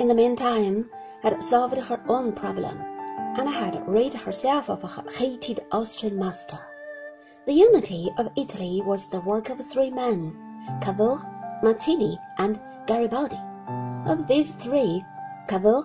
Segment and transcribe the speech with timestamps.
[0.00, 0.88] in the meantime,
[1.22, 2.80] had solved her own problem,
[3.36, 6.58] and had rid herself of her hated Austrian master.
[7.46, 10.34] The unity of Italy was the work of three men
[10.80, 11.18] Cavour,
[11.62, 13.38] Mazzini, and Garibaldi.
[14.06, 15.04] Of these three,
[15.48, 15.82] Cavour,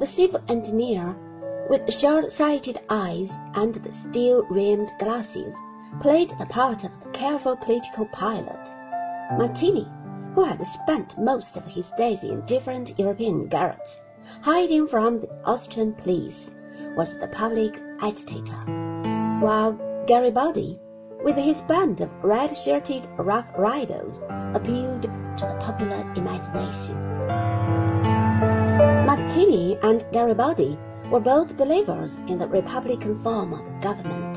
[0.00, 1.16] the civil engineer,
[1.70, 5.56] with short-sighted eyes and the steel-rimmed glasses,
[6.00, 8.68] played the part of the careful political pilot.
[9.38, 9.86] Mazzini,
[10.34, 14.00] who had spent most of his days in different European garrets,
[14.40, 16.52] hiding from the Austrian police,
[16.96, 18.56] was the public agitator,
[19.40, 19.72] while
[20.06, 20.78] Garibaldi,
[21.24, 24.20] with his band of red-shirted rough riders,
[24.54, 26.96] appealed to the popular imagination.
[29.06, 30.78] Mazzini and Garibaldi
[31.10, 34.36] were both believers in the republican form of government.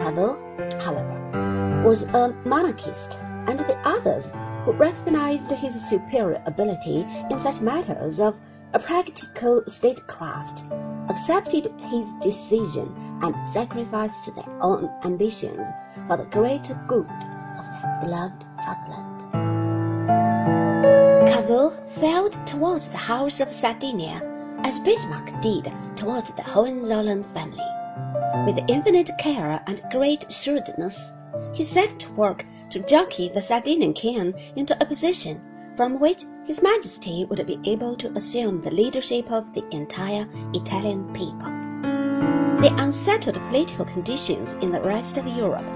[0.00, 0.34] Cavour,
[0.80, 4.32] however, was a monarchist, and the others,
[4.66, 8.36] who recognized his superior ability in such matters of
[8.72, 10.64] a practical statecraft,
[11.08, 15.68] accepted his decision and sacrificed their own ambitions
[16.08, 19.12] for the greater good of their beloved fatherland.
[21.28, 24.20] Cavour felt towards the House of Sardinia
[24.64, 27.62] as Bismarck did towards the Hohenzollern family.
[28.46, 31.12] With infinite care and great shrewdness,
[31.54, 35.40] he set to work to jockey the Sardinian king into a position
[35.76, 41.12] from which His Majesty would be able to assume the leadership of the entire Italian
[41.12, 41.52] people.
[42.62, 45.66] The unsettled political conditions in the rest of Europe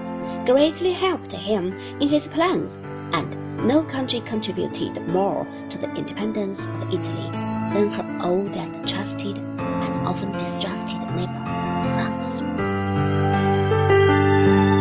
[0.47, 2.79] greatly helped him in his plans,
[3.13, 7.29] and no country contributed more to the independence of Italy
[7.73, 11.43] than her old and trusted and often distrusted neighbor,
[11.93, 12.41] France.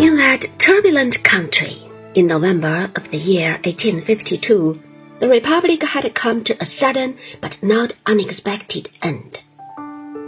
[0.02, 4.80] In that turbulent country, in November of the year 1852,
[5.20, 9.38] the Republic had come to a sudden but not unexpected end.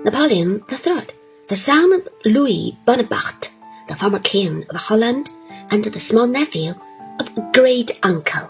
[0.05, 1.06] Napoleon III,
[1.48, 3.50] the son of Louis Bonaparte,
[3.88, 5.28] the former king of Holland,
[5.70, 6.75] and the small nephew
[7.19, 8.49] of a great uncle,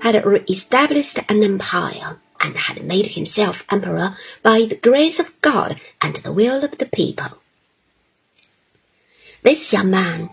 [0.00, 6.16] had re-established an empire and had made himself emperor by the grace of God and
[6.16, 7.38] the will of the people.
[9.42, 10.28] This young man,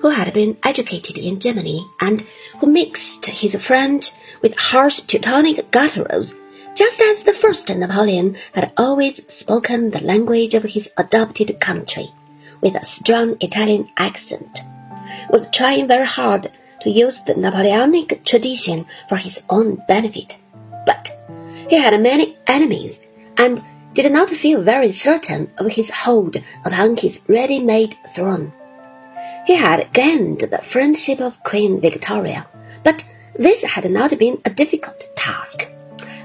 [0.00, 2.24] who had been educated in Germany and
[2.58, 4.10] who mixed his French
[4.42, 6.34] with harsh Teutonic gutturals,
[6.74, 12.12] just as the first Napoleon had always spoken the language of his adopted country
[12.60, 14.60] with a strong Italian accent,
[15.30, 16.50] was trying very hard
[16.82, 20.36] to use the Napoleonic tradition for his own benefit.
[20.84, 21.10] But
[21.68, 23.00] he had many enemies
[23.36, 23.62] and
[23.94, 28.52] did not feel very certain of his hold upon his ready-made throne.
[29.46, 32.48] He had gained the friendship of Queen Victoria,
[32.82, 33.04] but
[33.36, 35.64] this had not been a difficult task,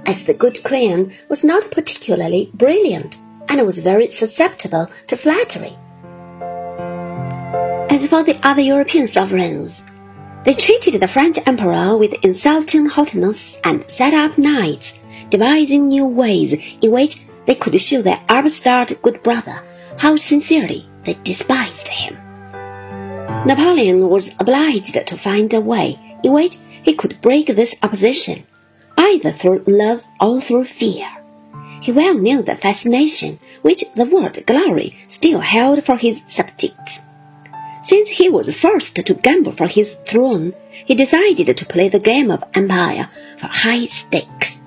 [0.07, 3.17] as the good queen was not particularly brilliant
[3.47, 5.77] and was very susceptible to flattery.
[7.91, 9.83] As for the other European sovereigns,
[10.43, 14.99] they treated the French emperor with insulting haughtiness and set up nights,
[15.29, 19.61] devising new ways in which they could show their upstart good brother
[19.97, 22.17] how sincerely they despised him.
[23.43, 28.43] Napoleon was obliged to find a way in which he could break this opposition,
[28.97, 31.07] either through love or through fear.
[31.81, 36.99] He well knew the fascination which the word glory still held for his subjects.
[37.81, 42.29] Since he was forced to gamble for his throne, he decided to play the game
[42.29, 43.09] of empire
[43.39, 44.61] for high stakes.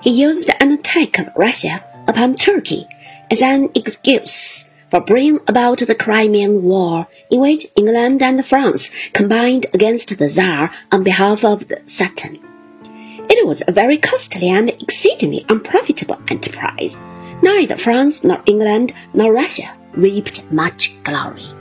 [0.00, 2.86] He used an attack of Russia upon Turkey
[3.32, 9.66] as an excuse for bringing about the Crimean War, in which England and France combined
[9.74, 12.38] against the Tsar on behalf of the Sultan.
[13.28, 16.96] It was a very costly and exceedingly unprofitable enterprise.
[17.42, 21.55] Neither France nor England nor Russia reaped much glory.